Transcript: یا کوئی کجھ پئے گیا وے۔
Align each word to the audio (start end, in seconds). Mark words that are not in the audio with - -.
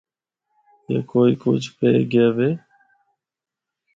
یا 0.91 0.99
کوئی 1.11 1.33
کجھ 1.43 1.67
پئے 1.77 1.99
گیا 2.11 2.27
وے۔ 2.35 2.49